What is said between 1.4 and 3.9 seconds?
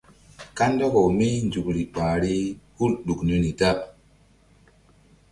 nzukri ɓahri hul ɗuk niri da.